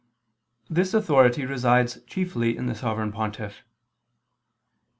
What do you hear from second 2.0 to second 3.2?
chiefly in the Sovereign